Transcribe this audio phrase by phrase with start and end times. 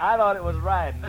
[0.00, 1.02] I thought it was riding,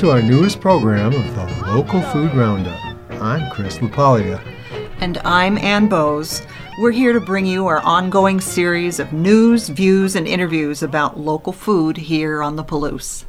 [0.00, 2.80] to our newest program of the Local Food Roundup.
[3.20, 4.40] I'm Chris LaPaglia.
[4.98, 6.40] And I'm Ann Bowes.
[6.78, 11.52] We're here to bring you our ongoing series of news, views, and interviews about local
[11.52, 13.26] food here on the Palouse.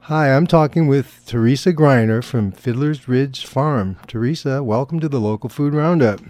[0.00, 3.96] Hi, I'm talking with Teresa Griner from Fiddler's Ridge Farm.
[4.06, 6.20] Teresa, welcome to the Local Food Roundup.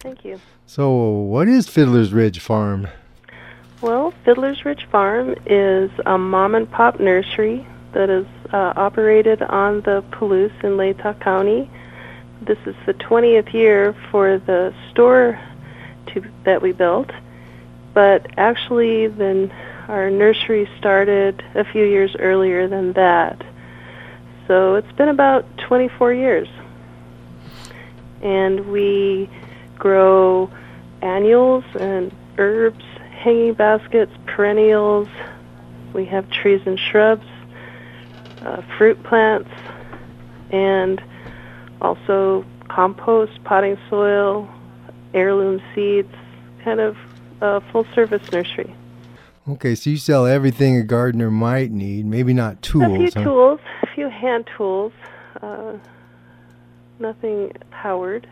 [0.00, 0.38] Thank you.
[0.66, 2.88] So, what is Fiddler's Ridge Farm?
[3.80, 9.80] Well, Fiddler's Ridge Farm is a mom and pop nursery that is uh, operated on
[9.82, 11.70] the Palouse in Latah County.
[12.42, 15.38] This is the 20th year for the store
[16.08, 17.10] to, that we built,
[17.94, 19.52] but actually, then
[19.88, 23.44] our nursery started a few years earlier than that.
[24.46, 26.48] So it's been about 24 years.
[28.22, 29.28] And we
[29.78, 30.50] grow
[31.02, 35.08] annuals and herbs, hanging baskets, perennials.
[35.92, 37.26] We have trees and shrubs,
[38.42, 39.50] uh, fruit plants,
[40.50, 41.02] and
[41.80, 44.48] also compost, potting soil,
[45.14, 46.12] heirloom seeds,
[46.64, 46.96] kind of
[47.40, 48.74] a full service nursery.
[49.48, 52.92] Okay, so you sell everything a gardener might need, maybe not tools.
[52.92, 53.24] a few huh?
[53.24, 54.92] tools, a few hand tools,
[55.42, 55.72] uh,
[56.98, 58.28] nothing powered.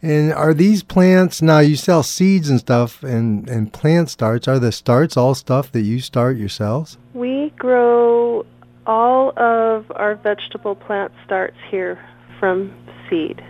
[0.00, 4.46] And are these plants now you sell seeds and stuff and, and plant starts?
[4.46, 6.98] Are the starts all stuff that you start yourselves?
[7.14, 8.46] We grow
[8.88, 12.02] all of our vegetable plant starts here
[12.40, 12.74] from
[13.08, 13.44] seed.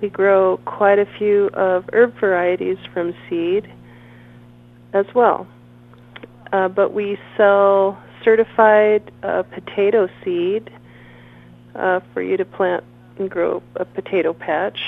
[0.00, 3.70] We grow quite a few of herb varieties from seed
[4.94, 5.46] as well.
[6.50, 10.70] Uh, but we sell certified uh, potato seed
[11.74, 12.82] uh, for you to plant
[13.18, 14.80] and grow a potato patch.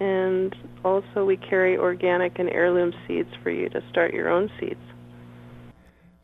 [0.00, 0.54] And
[0.84, 4.80] also we carry organic and heirloom seeds for you to start your own seeds.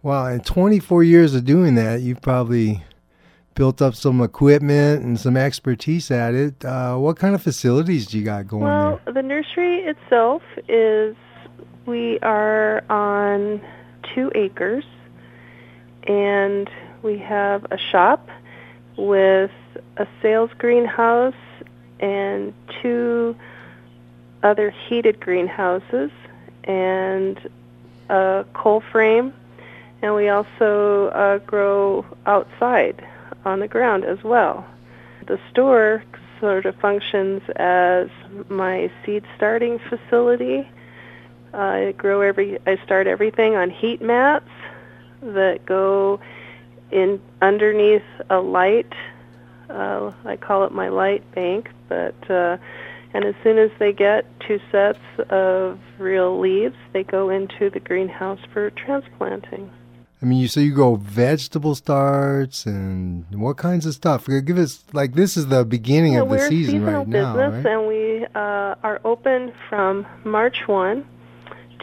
[0.02, 2.82] Wow, in 24 years of doing that, you've probably
[3.54, 6.64] built up some equipment and some expertise at it.
[6.64, 9.14] Uh, what kind of facilities do you got going Well, there?
[9.14, 11.14] the nursery itself is
[11.84, 13.60] we are on
[14.14, 14.84] two acres,
[16.04, 16.70] and
[17.02, 18.26] we have a shop
[18.96, 19.50] with
[19.98, 21.34] a sales greenhouse
[21.98, 23.36] and two
[24.42, 26.10] other heated greenhouses
[26.64, 27.38] and
[28.08, 29.34] a cold frame,
[30.02, 33.06] and we also uh, grow outside
[33.44, 34.66] on the ground as well.
[35.26, 36.02] The store
[36.40, 38.08] sort of functions as
[38.48, 40.68] my seed starting facility.
[41.52, 44.48] I grow every I start everything on heat mats
[45.22, 46.20] that go
[46.90, 48.92] in underneath a light.
[49.68, 52.56] Uh, I call it my light bank, but uh,
[53.12, 57.80] and as soon as they get two sets of real leaves, they go into the
[57.80, 59.70] greenhouse for transplanting.
[60.22, 64.26] I mean, you so you grow vegetable starts and what kinds of stuff?
[64.26, 67.08] Give us like this is the beginning Yeah, of the we're a season seasonal right
[67.08, 67.72] now, business, right?
[67.72, 71.06] and we uh, are open from March 1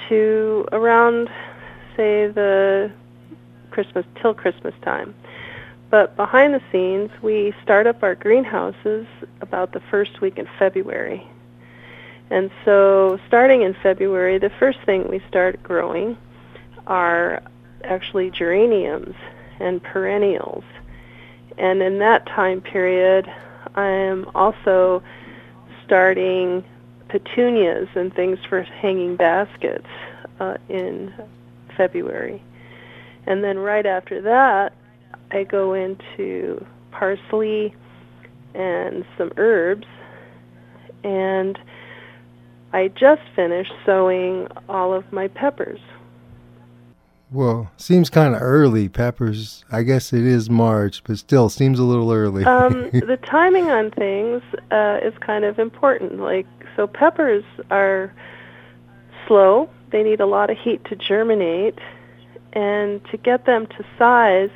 [0.09, 1.29] to around,
[1.95, 2.91] say, the
[3.71, 5.15] Christmas till Christmas time.
[5.89, 9.07] But behind the scenes, we start up our greenhouses
[9.41, 11.25] about the first week in February.
[12.29, 16.17] And so, starting in February, the first thing we start growing
[16.85, 17.41] are
[17.83, 19.15] actually geraniums
[19.59, 20.63] and perennials.
[21.57, 23.31] And in that time period,
[23.75, 25.01] I am also
[25.85, 26.63] starting
[27.09, 29.87] petunias and things for hanging baskets
[30.39, 31.13] uh, in
[31.75, 32.43] February.
[33.25, 34.73] And then right after that,
[35.31, 37.75] I go into parsley
[38.53, 39.87] and some herbs.
[41.03, 41.57] And
[42.73, 45.79] I just finished sowing all of my peppers.
[47.29, 48.87] Well, seems kind of early.
[48.87, 52.45] Peppers, I guess it is March, but still seems a little early.
[52.45, 54.41] um, the timing on things
[54.71, 56.19] uh, is kind of important.
[56.19, 58.13] Like, so peppers are
[59.27, 59.69] slow.
[59.91, 61.77] They need a lot of heat to germinate,
[62.53, 64.49] and to get them to size,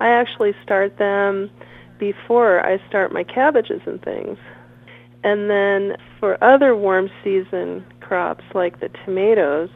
[0.00, 1.50] I actually start them
[1.98, 4.38] before I start my cabbages and things.
[5.24, 9.70] And then for other warm season crops like the tomatoes,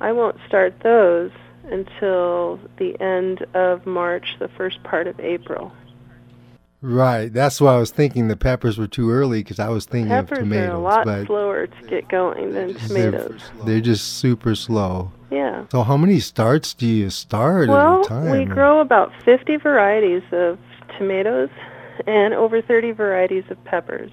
[0.00, 1.30] I won't start those
[1.64, 5.72] until the end of March, the first part of April.
[6.80, 7.32] Right.
[7.32, 10.38] That's why I was thinking the peppers were too early because I was thinking Peppers
[10.38, 10.70] of tomatoes.
[10.70, 13.40] are a lot but slower to get going than they're- tomatoes.
[13.64, 15.12] They're, just super slow.
[15.30, 15.64] Yeah.
[15.70, 18.30] So how many starts do you start Well, at a time?
[18.36, 20.58] we grow about 50 varieties of
[20.98, 21.50] tomatoes
[22.06, 24.10] and over 30 varieties of peppers.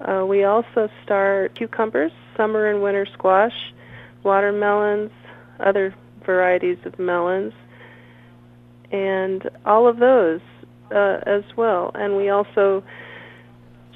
[0.00, 3.74] Uh, we also start cucumbers, summer and winter squash,
[4.22, 5.10] watermelons,
[5.58, 5.92] other
[6.26, 7.54] varieties of melons,
[8.92, 10.40] and all of those
[10.90, 11.90] uh, as well.
[11.94, 12.82] And we also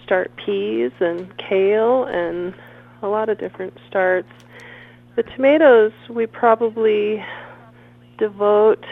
[0.02, 2.54] start peas and kale and
[3.02, 4.28] a lot of different starts.
[5.16, 7.24] The tomatoes, we probably
[8.18, 8.84] devote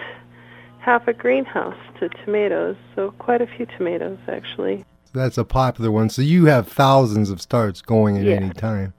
[0.81, 4.85] half a greenhouse to tomatoes, so quite a few tomatoes actually.
[5.13, 6.11] That's a popular one.
[6.11, 8.37] So you have thousands of starts going at Yeah.
[8.37, 8.95] any time.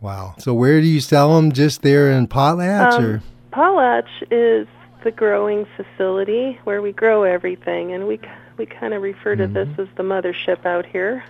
[0.00, 0.34] Wow.
[0.38, 1.52] So where do you sell them?
[1.52, 3.22] Just there in Potlatch Um, or?
[3.52, 4.68] Potlatch is
[5.04, 8.20] the growing facility where we grow everything, and we
[8.58, 11.22] we kind of refer to this as the mothership out here.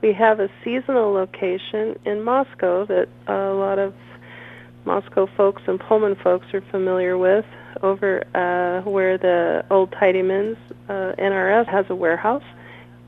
[0.00, 3.94] We have a seasonal location in Moscow that a lot of
[4.84, 7.44] Moscow folks and Pullman folks are familiar with,
[7.82, 10.56] over uh, where the old Tidymans
[10.88, 12.42] uh, NRS has a warehouse,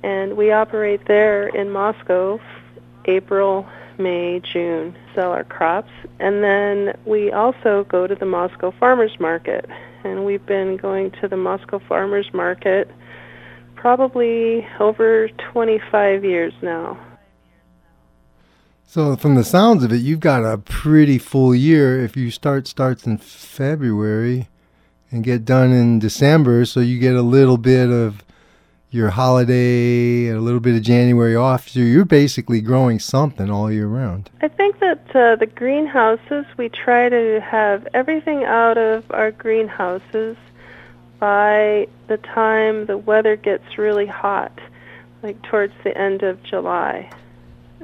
[0.03, 2.41] and we operate there in Moscow,
[3.07, 3.67] April,
[3.99, 9.67] May, June, sell our crops, and then we also go to the Moscow Farmers Market,
[10.05, 12.91] and we've been going to the Moscow Farmers Market
[13.75, 16.99] probably over 25 years now.
[18.85, 22.03] So from the sounds of it, you've got a pretty full year.
[22.03, 24.49] If you start starts in February
[25.11, 28.25] and get done in December, so you get a little bit of
[28.97, 31.69] your holiday and a little bit of January off.
[31.69, 34.31] So you're basically growing something all year round.
[34.41, 40.37] I think that uh, the greenhouses, we try to have everything out of our greenhouses
[41.19, 44.59] by the time the weather gets really hot,
[45.23, 47.11] like towards the end of July,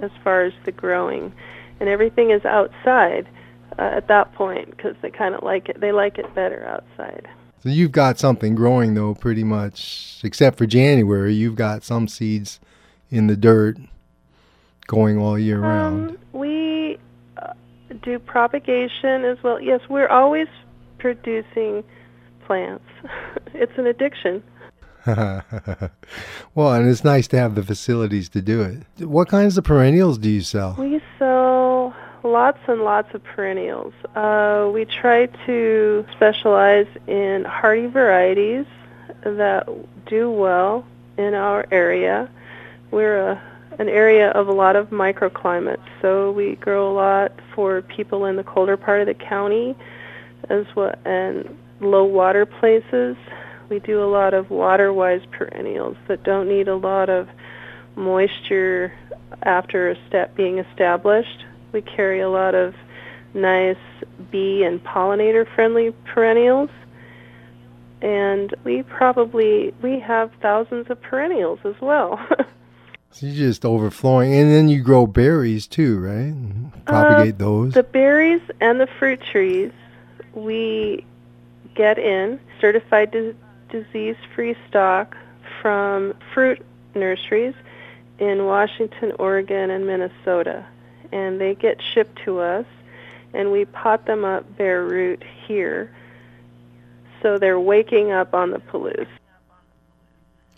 [0.00, 1.32] as far as the growing.
[1.80, 3.28] And everything is outside
[3.78, 5.80] uh, at that point because they kind of like it.
[5.80, 7.28] They like it better outside.
[7.62, 11.32] So you've got something growing though, pretty much, except for January.
[11.32, 12.58] You've got some seeds
[13.08, 13.76] in the dirt
[14.88, 16.10] going all year round.
[16.10, 16.98] Um, we
[17.36, 17.52] uh,
[18.02, 19.60] do propagation as well.
[19.60, 20.48] Yes, we're always
[20.98, 21.84] producing
[22.46, 22.84] plants.
[23.54, 24.42] it's an addiction.
[25.06, 29.06] well, and it's nice to have the facilities to do it.
[29.06, 30.76] What kinds of perennials do you sell?
[30.78, 31.71] We sell
[32.24, 33.92] lots and lots of perennials.
[34.14, 38.66] Uh, we try to specialize in hardy varieties
[39.24, 39.68] that
[40.06, 40.84] do well
[41.18, 42.28] in our area.
[42.90, 43.42] We're a,
[43.78, 48.36] an area of a lot of microclimates, so we grow a lot for people in
[48.36, 49.76] the colder part of the county
[50.48, 53.16] as well and low water places.
[53.68, 57.28] We do a lot of water-wise perennials that don't need a lot of
[57.96, 58.92] moisture
[59.42, 61.41] after a step being established.
[61.72, 62.74] We carry a lot of
[63.34, 63.76] nice
[64.30, 66.70] bee and pollinator friendly perennials.
[68.00, 72.18] And we probably we have thousands of perennials as well.
[73.14, 76.32] So you're just overflowing, and then you grow berries too, right?
[76.86, 77.74] Uh, Propagate those.
[77.74, 79.70] the berries and the fruit trees
[80.32, 81.04] we
[81.74, 83.34] get in certified di-
[83.68, 85.14] disease-free stock
[85.60, 86.64] from fruit
[86.94, 87.52] nurseries
[88.18, 90.64] in Washington, Oregon, and Minnesota.
[91.12, 92.66] And they get shipped to us,
[93.34, 95.94] and we pot them up bare root here.
[97.22, 99.06] So they're waking up on the Palouse.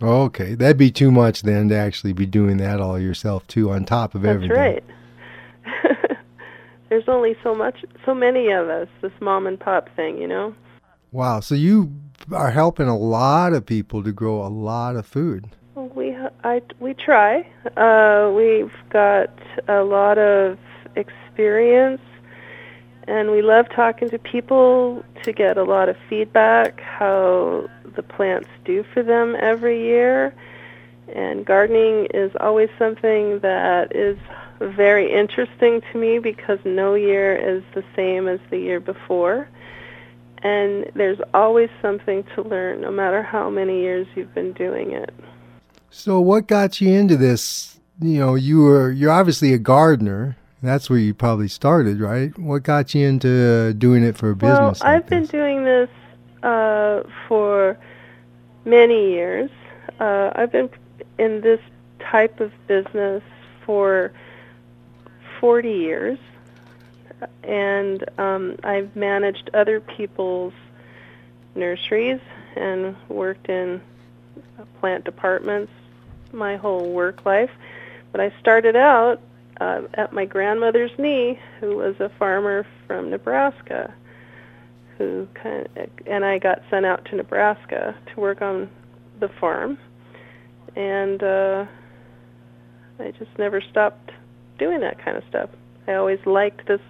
[0.03, 3.85] okay, that'd be too much then to actually be doing that all yourself too, on
[3.85, 4.57] top of That's everything.
[4.57, 4.85] right.
[6.89, 8.89] There's only so much, so many of us.
[9.03, 10.55] This mom and pop thing, you know.
[11.11, 11.41] Wow.
[11.41, 11.93] So you
[12.33, 15.49] are helping a lot of people to grow a lot of food.
[16.43, 17.47] I we try.
[17.77, 19.31] Uh, we've got
[19.69, 20.59] a lot of
[20.97, 22.03] experience,
[23.07, 28.49] and we love talking to people to get a lot of feedback how the plants
[28.65, 30.35] do for them every year.
[31.15, 34.19] And gardening is always something that is
[34.61, 39.49] very interesting to me because no year is the same as the year before.
[40.43, 45.13] And there's always something to learn, no matter how many years you've been doing it.
[45.97, 47.79] So what got you into this?
[48.01, 50.37] You know, you were you're obviously a gardener.
[50.61, 52.37] That's where you probably started, right?
[52.37, 54.81] What got you into doing it for a Well, business?
[54.83, 55.31] like I've been this?
[55.31, 55.89] doing this
[56.43, 57.79] uh, for
[58.65, 59.51] many years.
[60.01, 60.69] Uh, I've been
[61.19, 61.61] in this
[62.01, 63.23] type of business
[63.65, 64.11] for
[65.41, 66.19] 40 years.
[67.45, 70.55] and um, I've managed other people's
[71.55, 72.21] nurseries
[72.57, 73.81] and worked in
[74.81, 75.71] plant departments
[76.35, 77.51] my whole work life.
[78.13, 79.21] But I started out
[79.61, 83.95] uh, at my grandmother's knee, who was a farmer from Nebraska,
[84.99, 88.71] who kind of, and I got sent out to Nebraska to work on
[89.21, 89.79] the farm,
[90.77, 91.67] and uh,
[92.99, 94.13] I just never stopped
[94.59, 95.51] doing that kind of stuff.
[95.87, 96.81] I always liked this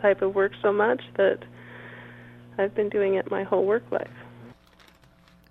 [0.00, 1.38] type of work so much that
[2.58, 4.08] I've been doing it my whole work life.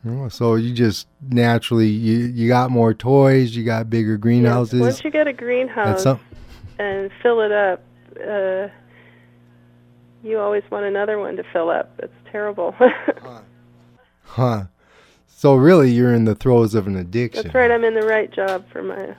[0.06, 4.74] Oh, so you just naturally you you got more toys, you got bigger greenhouses.
[4.74, 4.82] Yes.
[4.82, 6.20] Once you get a greenhouse some-
[6.80, 7.82] and fill it up,
[8.20, 8.68] uh,
[10.24, 11.92] you always want another one to fill up.
[12.02, 12.76] It's terrible.
[14.26, 14.64] Huh.
[15.28, 17.44] So really, you're in the throes of an addiction.
[17.44, 17.70] That's right.
[17.70, 19.16] I'm in the right job for my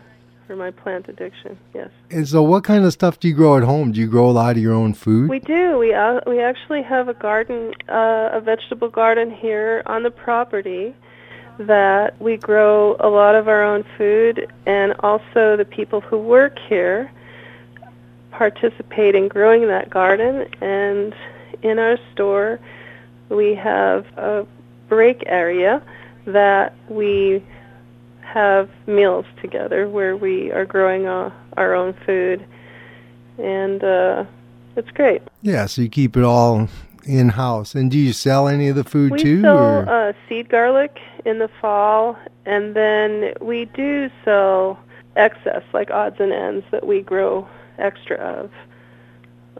[0.47, 1.59] for my plant addiction.
[1.75, 1.91] Yes.
[2.11, 3.93] And so, what kind of stuff do you grow at home?
[3.93, 5.31] Do you grow a lot of your own food?
[5.31, 5.79] We do.
[5.79, 10.95] We uh, we actually have a garden, uh, a vegetable garden here on the property
[11.59, 16.59] that we grow a lot of our own food, and also the people who work
[16.69, 17.11] here
[18.31, 20.47] participate in growing that garden.
[20.61, 21.15] And
[21.63, 22.59] in our store,
[23.29, 24.47] we have a
[24.89, 25.83] break area
[26.27, 27.45] that we
[28.35, 32.45] have meals together where we are growing uh, our own food,
[33.39, 34.25] and uh,
[34.77, 35.23] it's great.
[35.43, 36.69] yeah, so you keep it all
[37.07, 37.75] in house.
[37.77, 39.41] And do you sell any of the food We too?
[39.43, 39.89] sell or?
[39.89, 44.79] uh, seed garlic in the fall, and then we do sell
[45.17, 47.47] excess, like odds and ends that we grow
[47.79, 48.51] extra of,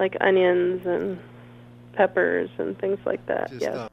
[0.01, 1.17] like onions and
[1.93, 3.51] peppers and things like that.
[3.51, 3.73] Just yes.
[3.75, 3.91] stuff.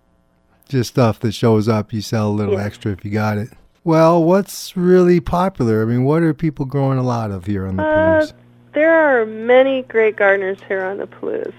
[0.70, 1.94] Just stuff that shows up.
[1.94, 2.64] You sell a little Yeah.
[2.66, 3.50] extra if you got it.
[3.84, 5.82] Well, what's really popular?
[5.82, 8.34] I mean, what are people growing a lot of here on the Uh, Palouse?
[8.74, 11.54] There are many great gardeners here on the Palouse.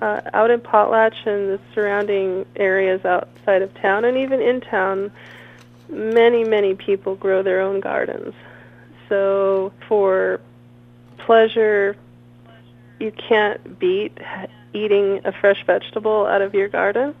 [0.00, 5.10] Uh, out in Potlatch and the surrounding areas outside of town, and even in town,
[5.88, 8.34] many, many people grow their own gardens.
[9.08, 10.40] So for
[11.18, 11.96] pleasure,
[12.98, 14.16] you can't beat
[14.72, 17.14] eating a fresh vegetable out of your garden.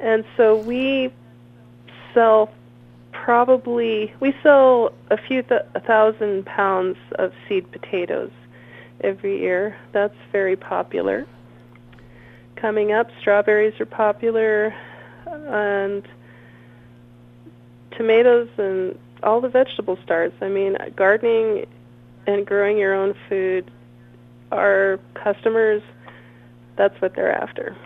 [0.00, 1.10] And so we
[2.14, 2.50] sell
[3.28, 8.30] probably we sell a few th- a thousand pounds of seed potatoes
[9.02, 9.76] every year.
[9.92, 11.26] That's very popular.
[12.56, 14.74] Coming up, strawberries are popular,
[15.26, 16.08] and
[17.98, 20.34] tomatoes and all the vegetable starts.
[20.40, 21.66] I mean, gardening
[22.26, 23.70] and growing your own food,
[24.52, 25.82] our customers,
[26.76, 27.76] that's what they're after.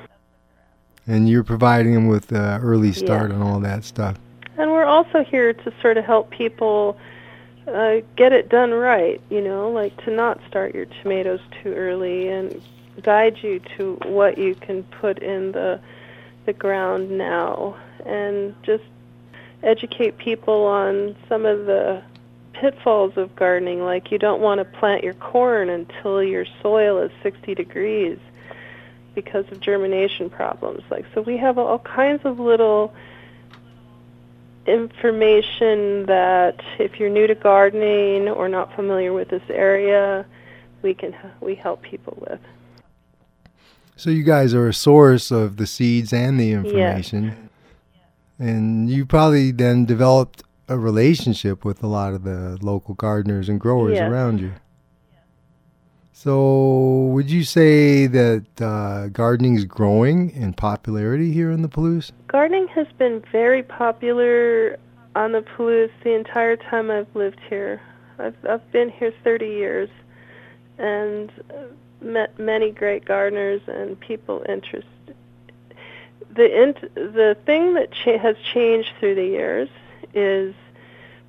[1.05, 3.39] And you're providing them with uh, early start Yeah.
[3.39, 4.21] on all that stuff.
[4.63, 6.97] And we're also here to sort of help people
[7.67, 12.29] uh, get it done right, you know, like to not start your tomatoes too early
[12.29, 12.63] and
[13.03, 15.81] guide you to what you can put in the
[16.47, 17.77] the ground now.
[18.07, 18.85] And just
[19.65, 22.01] educate people on some of the
[22.53, 27.11] pitfalls of gardening like you don't want to plant your corn until your soil is
[27.25, 28.21] 60 degrees
[29.17, 30.85] because of germination problems.
[30.89, 32.95] Like so we have all kinds of little
[34.67, 40.25] information that if you're new to gardening or not familiar with this area,
[40.83, 42.41] we can we help people with.
[43.97, 47.51] So you guys are a source of the seeds and the information.
[48.39, 53.61] And you probably then developed a relationship with a lot of the local gardeners and
[53.61, 54.11] growers Yes.
[54.11, 54.53] around you.
[56.23, 62.13] So would you say that uh, gardening is growing in popularity here in the Palouse?
[62.29, 64.79] Gardening has been very popular
[65.17, 67.81] on the Palouse the entire time I've lived here.
[68.21, 69.91] I've I've been here 30 years
[70.79, 71.63] and uh,
[72.01, 75.17] met many great gardeners and people interested.
[76.37, 79.69] The int- the thing that cha- has changed through the years
[80.15, 80.55] is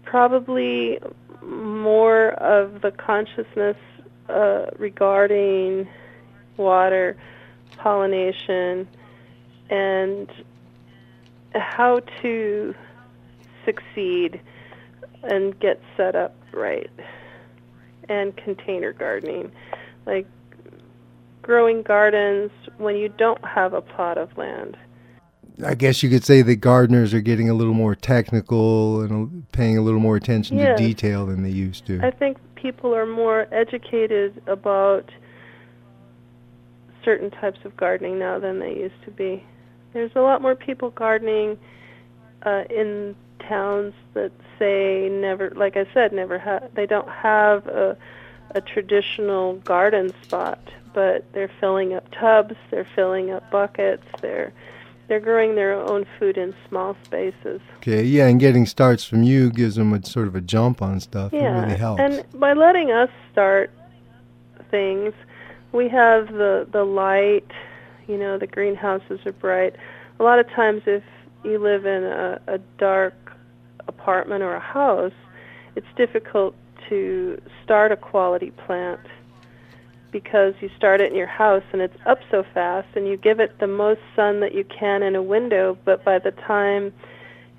[0.04, 1.00] probably
[1.42, 3.78] more of the consciousness
[4.30, 5.88] uh, regarding
[6.58, 7.18] water,
[7.78, 8.88] pollination,
[9.70, 10.32] and
[11.54, 12.74] how to
[13.66, 14.42] succeed
[15.24, 16.90] and get set up right
[18.10, 19.52] and container gardening
[20.06, 20.28] like
[21.42, 24.78] growing gardens when you don't have a plot of land
[25.64, 29.78] I guess you could say that gardeners are getting a little more technical and paying
[29.78, 30.78] a little more attention Yes.
[30.78, 32.02] to detail than they used to.
[32.04, 35.12] i think people are more educated about
[37.04, 39.44] certain types of gardening now than they used to be.
[39.92, 41.60] There's a lot more people gardening
[42.44, 43.16] uh, in
[43.48, 47.98] towns that say never like i said never ha- they don't have a,
[48.52, 50.60] a traditional garden spot
[50.94, 54.54] but they're filling up tubs, they're filling up buckets, they're
[55.14, 57.62] they're growing their own food in small spaces.
[57.78, 61.00] Okay, yeah, and getting starts from you gives them a sort of a jump on
[61.00, 61.32] stuff.
[61.32, 62.02] Yeah, it really helps.
[62.02, 63.70] and by letting us start
[64.72, 65.14] things,
[65.72, 67.46] we have the the light.
[68.08, 69.76] You know, the greenhouses are bright.
[70.20, 71.04] A lot of times, if
[71.44, 73.14] you live in a, a dark
[73.88, 75.14] apartment or a house,
[75.76, 76.56] it's difficult
[76.90, 79.00] to start a quality plant
[80.14, 83.42] because you start it in your house and it's up so fast and you give
[83.42, 86.94] it the most sun that you can in a window, but by the time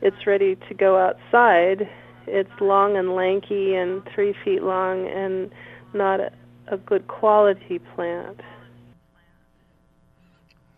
[0.01, 1.87] it's ready to go outside,
[2.27, 5.51] it's long and lanky and three feet long and
[5.93, 6.33] not a,
[6.69, 8.41] a good quality plant.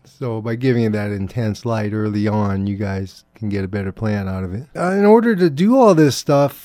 [0.03, 3.91] So by giving it that intense light early on, you guys can get a better
[3.91, 4.65] plant out of it.
[4.75, 6.55] Uh, in order to do all this stuff,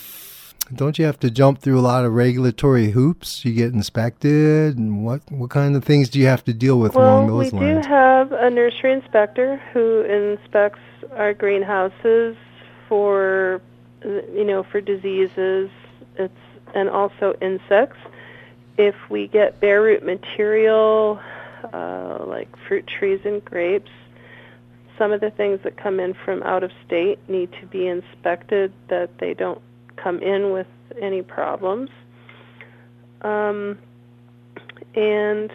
[0.75, 3.45] don't you have to jump through a lot of regulatory hoops?
[3.45, 6.95] You get inspected, and what what kind of things do you have to deal with
[6.95, 7.77] Well, along we those lines?
[7.77, 10.81] We do have a nursery inspector who inspects
[11.13, 12.37] our greenhouses
[12.89, 13.61] for,
[14.05, 15.71] you know, for diseases.
[16.17, 16.35] It's
[16.75, 17.99] and also insects.
[18.79, 21.21] If we get bare root material,
[21.73, 23.91] uh, like fruit trees and grapes,
[24.97, 28.73] some of the things that come in from out of state need to be inspected
[28.89, 29.61] that they don't
[30.03, 30.67] come in with
[31.01, 31.91] any problems.
[33.23, 33.79] Um,
[34.95, 35.51] and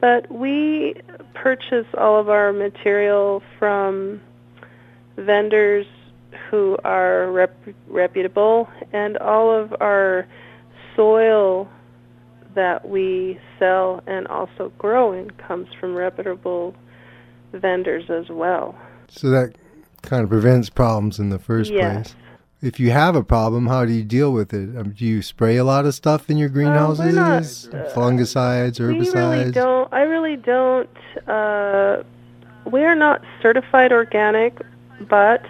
[0.00, 0.94] but we
[1.34, 4.20] purchase all of our material from
[5.16, 5.86] vendors
[6.50, 7.56] who are rep-
[7.86, 10.26] reputable, and all of our
[10.96, 11.68] soil
[12.54, 16.74] that we sell and also grow in comes from reputable
[17.52, 18.76] vendors as well.
[19.08, 19.54] So that
[20.02, 22.12] kind of prevents problems in the first Yes.
[22.12, 22.16] place.
[22.62, 24.76] If you have a problem, how do you deal with it?
[24.78, 27.12] Um, do you spray a lot of stuff in your greenhouses?
[27.12, 29.52] not, uh, Fungicides, We really herbicides?
[29.54, 29.92] don't.
[29.92, 30.88] I really don't.
[31.26, 32.04] Uh,
[32.64, 34.60] we are not certified organic,
[35.00, 35.44] but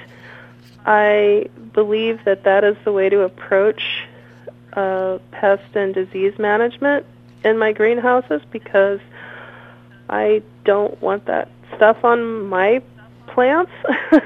[0.87, 3.83] I believe that that is the way to approach
[4.73, 7.05] uh, pest and disease management
[7.45, 9.01] in my greenhouses because
[10.09, 12.81] I don't want that stuff on my
[13.27, 13.73] plants.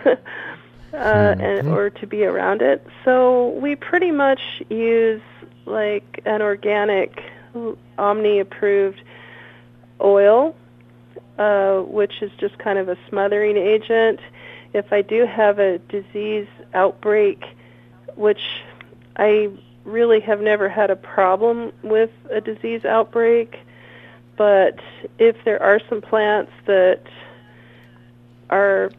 [0.97, 1.77] Uh, and, Mhm.
[1.77, 2.85] or to be around it.
[3.05, 5.21] So we pretty much use
[5.67, 7.23] like an organic
[7.99, 9.03] OMRI approved
[10.01, 10.55] oil,
[11.39, 14.21] uh, which is just kind of a smothering agent.
[14.73, 17.45] If I do have a disease outbreak,
[18.15, 18.63] which
[19.17, 19.51] I
[19.85, 23.59] really have never had a problem with a disease outbreak,
[24.37, 24.79] but
[25.19, 27.01] if there are some plants that
[28.51, 28.91] are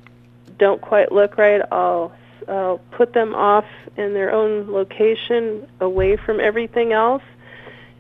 [0.58, 2.12] don't quite look right, I'll
[2.48, 3.66] I'll put them off
[3.98, 7.24] in their own location away from everything else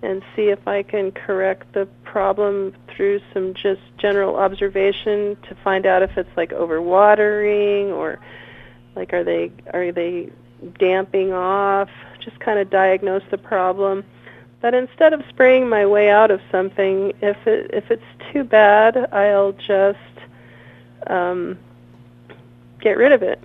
[0.01, 5.85] and see if I can correct the problem through some just general observation to find
[5.85, 8.19] out if it's like overwatering or
[8.95, 10.29] like are they are they
[10.79, 11.89] damping off?
[12.23, 14.03] Just kind of diagnose the problem.
[14.61, 19.13] But instead of spraying my way out of something if it if it's too bad
[19.13, 19.97] I'll just
[21.07, 21.57] um,
[22.79, 23.41] get rid of it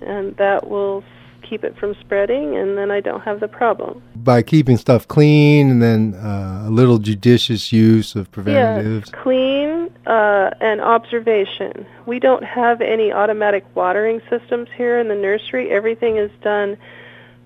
[0.00, 1.02] and that will
[1.42, 5.70] keep it from spreading and then I don't have the problem By keeping stuff clean
[5.70, 9.10] and then uh, a little judicious use of preventatives.
[9.12, 11.86] Yes, clean uh, and observation.
[12.06, 15.70] We don't have any automatic watering systems here in the nursery.
[15.70, 16.76] Everything is done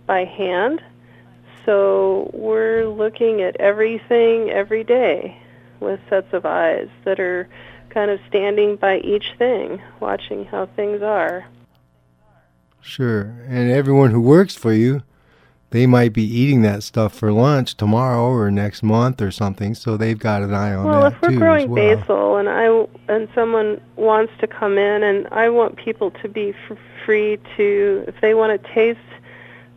[0.07, 0.83] by hand.
[1.65, 5.39] So we're looking at everything every day
[5.79, 7.49] with sets of eyes that are
[7.93, 11.47] kind of standing by each thing, watching how things are.
[12.81, 13.35] Sure.
[13.47, 15.03] And everyone who works for you,
[15.71, 19.97] they might be eating that stuff for lunch tomorrow or next month or something, so
[19.97, 20.89] they've got an eye on it too.
[20.89, 21.97] well, if we're growing well.
[21.97, 26.55] basil and I and someone wants to come in and I want people to be
[26.69, 29.01] f- free to if they want to taste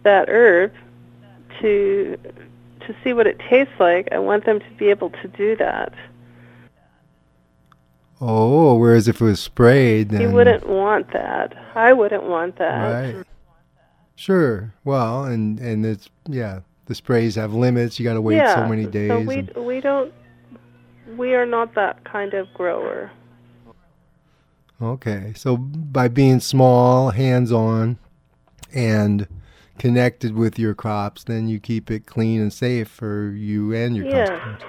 [0.04, 0.73] that herb
[1.62, 2.17] to
[2.82, 5.93] to see what it tastes like, I want them to be able to do that.
[8.21, 11.54] Oh, whereas if it was sprayed, then You wouldn't want that.
[11.75, 13.15] I wouldn't want that.
[13.15, 13.25] right.
[14.15, 14.73] Sure.
[14.86, 17.99] Well, and and it's yeah, the sprays have limits.
[17.99, 18.56] You got to wait yeah.
[18.56, 19.10] so many days.
[19.10, 20.13] So we we don't
[21.17, 23.12] we are not that kind of grower.
[24.82, 27.97] Okay, so by being small, hands-on,
[28.73, 29.25] and
[29.78, 34.06] connected with your crops, then you keep it clean and safe for you and your
[34.06, 34.25] Yeah.
[34.25, 34.62] customers.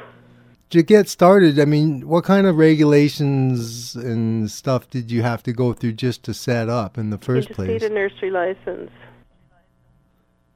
[0.70, 5.52] To get started, I mean, what kind of regulations and stuff did you have to
[5.52, 7.68] go through just to set up in the You first just place?
[7.68, 8.90] need a nursery license.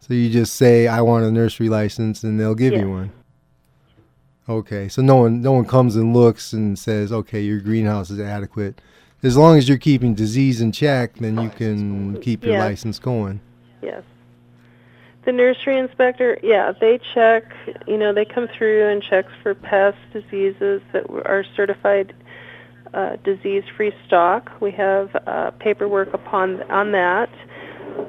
[0.00, 2.82] So you just say, "I want a nursery license," and they'll give Yes.
[2.82, 3.10] you one.
[4.48, 8.18] Okay, so no one no one comes and looks and says, "Okay, your greenhouse is
[8.18, 8.80] adequate."
[9.22, 12.64] As long as you're keeping disease in check, then you can keep your Yes.
[12.64, 13.40] license going.
[13.82, 14.02] Yes.
[15.24, 17.44] The nursery inspector, yeah, they check,
[17.86, 22.14] you know, they come through and checks for pests, diseases that are certified
[22.94, 24.50] uh, disease-free stock.
[24.60, 27.30] We have uh, paperwork upon on that.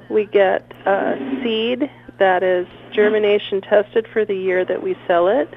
[0.10, 5.54] We get uh, seed that is germination tested for the year that we sell it.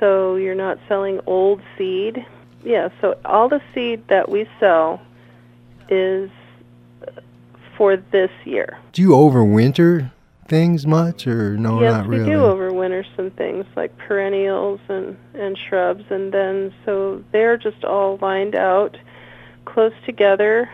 [0.00, 2.24] So you're not selling old seed.
[2.64, 5.00] Yeah, so all the seed that we sell
[5.88, 6.30] is
[7.76, 8.78] for this year.
[8.92, 10.10] Do you overwinter
[10.48, 12.20] things much, or no, yes, not really?
[12.20, 17.56] Yes, we do overwinter some things like perennials and and shrubs, and then so they're
[17.56, 18.96] just all lined out
[19.64, 20.70] close together,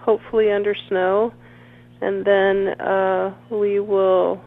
[0.00, 1.32] hopefully under snow,
[2.00, 4.40] and then uh, we will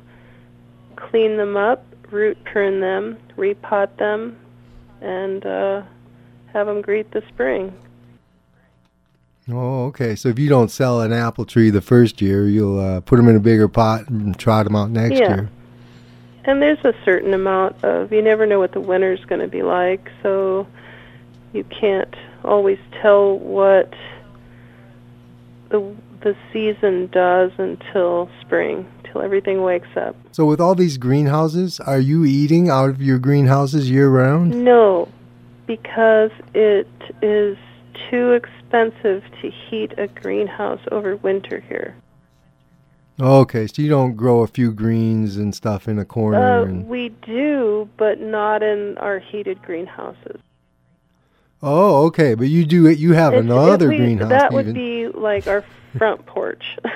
[0.95, 4.38] clean them up, root prune them, repot them,
[5.01, 5.84] and uh,
[6.53, 7.73] have them greet the spring.
[9.53, 10.15] Oh, okay.
[10.15, 13.27] So if you don't sell an apple tree the first year, you'll uh, put them
[13.27, 15.27] in a bigger pot and trot them out next Yeah.
[15.29, 15.49] year.
[16.43, 19.61] And there's a certain amount of you never know what the winter's going to be
[19.61, 20.65] like, so
[21.53, 23.93] you can't always tell what
[25.69, 30.15] the the season does until spring, till everything wakes up.
[30.31, 34.63] So with all these greenhouses, are you eating out of your greenhouses year round?
[34.63, 35.07] No,
[35.65, 36.87] because it
[37.23, 37.57] is
[38.09, 39.21] too expensive to
[39.69, 41.95] heat a greenhouse over winter here.
[43.19, 46.62] Okay, so you don't grow a few greens and stuff in a corner.
[46.62, 50.39] Uh, and, we do, but not in our heated greenhouses.
[51.62, 52.97] oh, okay, but you do it.
[52.97, 54.29] You have It's- another it- we- greenhouse.
[54.29, 55.63] That would be like our
[55.97, 56.77] front porch.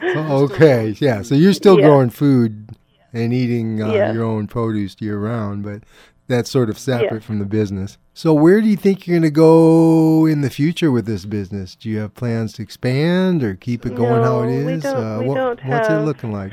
[0.00, 1.22] Oh, okay, yeah.
[1.22, 1.86] So you're still Yeah.
[1.86, 2.70] growing food
[3.12, 4.12] and eating uh, Yeah.
[4.12, 5.82] your own produce year round, but
[6.28, 7.98] that's sort of separate from the business.
[8.14, 11.74] So where do you think you're going to go in the future with this business?
[11.74, 14.64] Do you have plans to expand or keep it going how it is?
[14.64, 16.52] No, we don't- uh, we what- don't what's it have- looking like?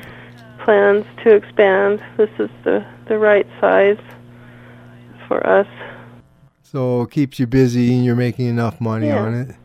[0.63, 2.01] Plans to expand.
[2.17, 3.99] This is the the right size
[5.27, 5.67] for us.
[6.63, 9.21] So it keeps you busy and you're making enough money Yeah.
[9.23, 9.55] on it.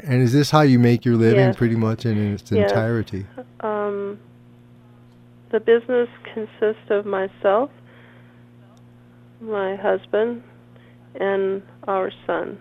[0.00, 1.56] And is this how you make your living Yes.
[1.56, 2.70] pretty much in its Yes.
[2.70, 3.26] entirety?
[3.60, 4.18] Um,
[5.50, 7.70] the business consists of myself,
[9.40, 10.42] my husband,
[11.14, 12.58] and our son.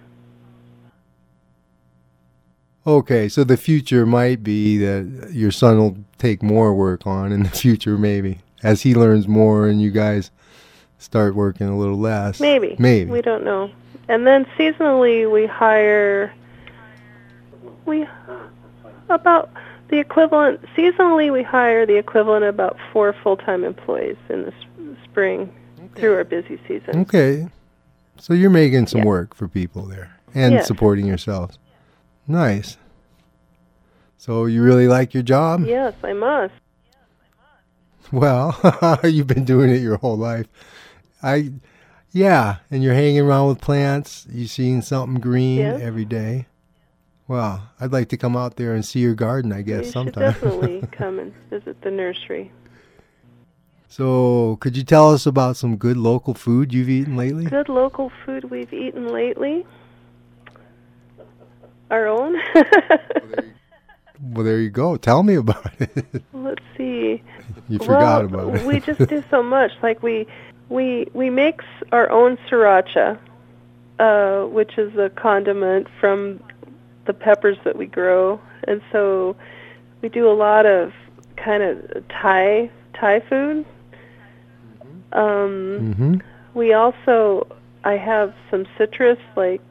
[2.88, 7.44] Okay, so the future might be that your son will take more work on in
[7.44, 10.32] the future, maybe, as he learns more and you guys
[10.98, 12.40] start working a little less.
[12.40, 12.76] Maybe.
[12.80, 13.12] Maybe.
[13.12, 13.72] We don't know.
[14.08, 16.34] And then seasonally we hire
[17.86, 18.08] we
[19.10, 19.50] about
[19.90, 24.98] the equivalent seasonally we hire the equivalent of about four full-time employees in the s-
[25.06, 25.52] spring
[25.96, 27.02] through our busy season.
[27.02, 27.48] Okay.
[28.20, 29.08] So you're making some Yeah.
[29.08, 30.68] work for people there and Yes.
[30.68, 31.58] supporting yourselves.
[32.28, 32.78] Nice.
[34.18, 35.64] So you really like your job?
[35.66, 36.54] Yes, I must.
[38.12, 38.58] Well,
[39.04, 40.48] you've been doing it your whole life.
[41.22, 41.52] I,
[42.12, 44.26] yeah, and you're hanging around with plants.
[44.32, 45.82] You seeing something green Yes.
[45.82, 46.48] every day.
[47.28, 49.52] Well, I'd like to come out there and see your garden.
[49.54, 50.24] I guess you sometime.
[50.34, 52.52] definitely come and visit the nursery.
[53.90, 57.46] So, could you tell us about some good local food you've eaten lately?
[57.46, 59.66] Good local food we've eaten lately.
[61.92, 62.38] Our own.
[64.22, 64.98] Well, there you go.
[64.98, 66.24] Tell me about it.
[66.34, 67.24] Let's see.
[67.70, 68.66] you forgot well, about it.
[68.66, 69.72] we just do so much.
[69.82, 70.28] Like we
[70.68, 73.18] we we make our own sriracha,
[74.00, 76.42] uh, which is a condiment from
[77.06, 79.36] the peppers that we grow, and so
[80.02, 80.92] we do a lot of
[81.38, 83.66] kind of Thai Thai food.
[85.12, 86.16] Um, hmm
[86.54, 87.48] we also
[87.84, 89.62] I have some citrus like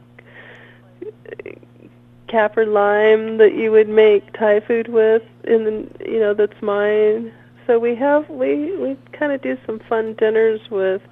[2.29, 7.33] kaffir lime that you would make Thai food with in the you know that's mine.
[7.67, 11.03] So we have we we kind of do some fun dinners with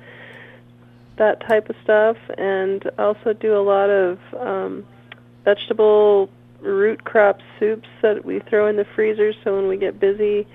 [1.18, 4.86] that type of stuff and also do a lot of um
[5.44, 10.46] vegetable root crop soups that we throw in the freezer so when we get busy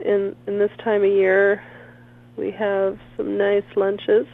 [0.00, 1.62] in in this time of year
[2.36, 4.26] we have some nice lunches.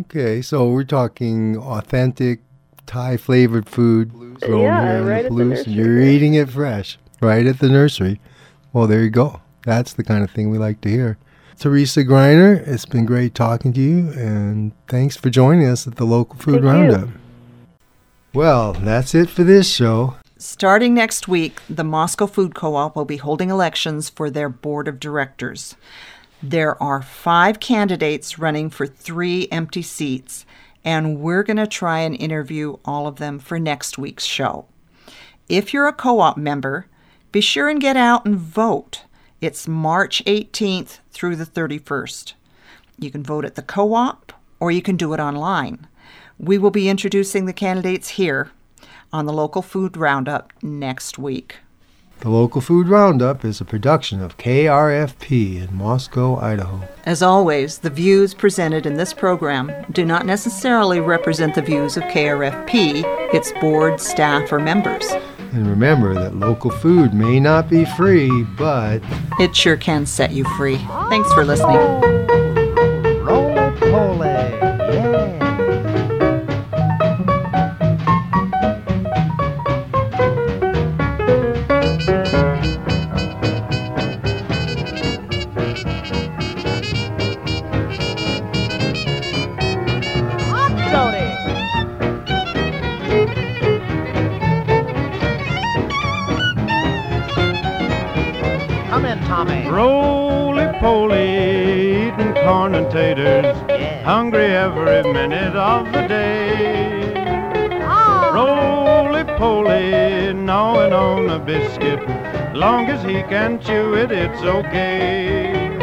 [0.00, 2.40] Okay, so we're talking authentic
[2.86, 6.50] Thai flavored food grown Yeah, here in right the at the nursery, You're eating it
[6.50, 8.20] fresh, right at the nursery.
[8.72, 9.40] Well, there you go.
[9.64, 11.18] That's the kind of thing we like to hear.
[11.58, 16.04] Teresa Griner, it's been great talking to you, and thanks for joining us at the
[16.04, 16.68] local food Thank you.
[16.70, 17.08] roundup.
[18.34, 20.16] Well, that's it for this show.
[20.38, 24.88] Starting next week, the Moscow Food Co op will be holding elections for their board
[24.88, 25.76] of directors.
[26.42, 30.44] There are five candidates running for three empty seats,
[30.84, 34.66] and we're going to try and interview all of them for next week's show.
[35.48, 36.86] If you're a co op member,
[37.30, 39.04] be sure and get out and vote.
[39.40, 42.32] It's March 18th through the 31st.
[42.98, 45.86] You can vote at the co op or you can do it online.
[46.40, 48.50] We will be introducing the candidates here
[49.12, 51.58] on the Local Food Roundup next week.
[52.22, 56.80] The Local Food Roundup is a production of KRFP in Moscow, Idaho.
[57.04, 62.04] As always, the views presented in this program do not necessarily represent the views of
[62.04, 63.02] KRFP,
[63.34, 65.04] its board, staff, or members.
[65.52, 69.02] And remember that local food may not be free, but
[69.40, 70.78] It sure can set you free.
[71.08, 71.76] Thanks for listening.
[73.24, 74.31] Roll Pole, yeah.
[104.16, 107.14] Hungry every minute of the day.
[107.80, 108.28] Ah.
[108.36, 111.98] Roly poly, gnawing on a biscuit.
[112.54, 115.78] Long as he can chew it, it's okay.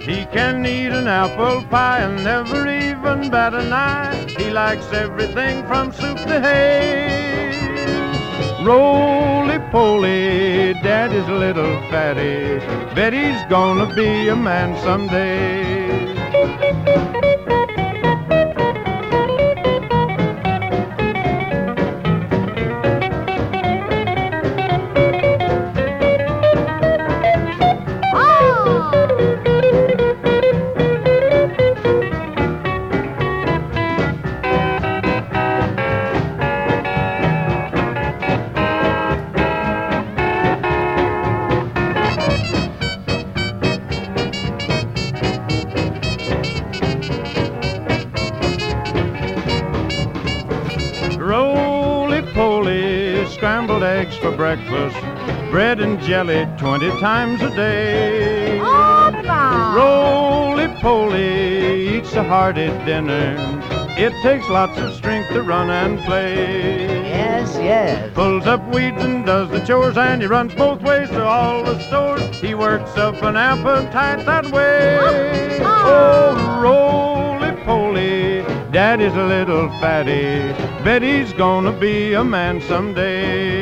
[0.00, 4.14] He can eat an apple pie and never even bat an eye.
[4.38, 7.50] He likes everything from soup to hay.
[8.64, 12.60] Roly poly, daddy's little fatty.
[12.94, 15.83] Bet he's gonna be a man someday.
[53.64, 55.00] Scrambled eggs for breakfast,
[55.50, 58.60] bread and jelly 20 times a day.
[58.60, 63.34] Roly poly, eats a hearty dinner.
[63.96, 67.08] It takes lots of strength to run and play.
[67.08, 68.12] Yes, yes.
[68.12, 71.78] Pulls up weeds and does the chores, and he runs both ways to all the
[71.84, 72.20] stores.
[72.42, 74.98] He works up an appetite that way.
[75.62, 80.52] Oh, roly poly, daddy's a little fatty.
[80.84, 83.53] Bet he's gonna be a man someday.